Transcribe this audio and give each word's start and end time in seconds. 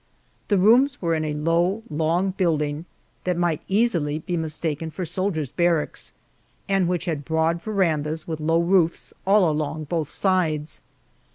The 0.47 0.57
rooms 0.57 0.99
were 0.99 1.13
in 1.13 1.23
a 1.23 1.35
low, 1.35 1.83
long 1.87 2.31
building, 2.31 2.85
that 3.23 3.37
might 3.37 3.61
easily 3.67 4.17
be 4.17 4.35
mistaken 4.35 4.89
for 4.89 5.05
soldiers' 5.05 5.51
barracks, 5.51 6.11
and 6.67 6.87
which 6.87 7.05
had 7.05 7.23
broad 7.23 7.61
verandas 7.61 8.27
with 8.27 8.39
low 8.39 8.61
roofs 8.61 9.13
all 9.27 9.47
along 9.47 9.83
both 9.83 10.09
sides. 10.09 10.81